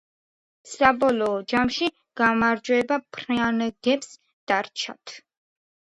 [0.69, 1.89] საბოლოო ჯამში
[2.21, 4.13] გამარჯვება ფრანგებს
[4.53, 5.19] დარჩათ.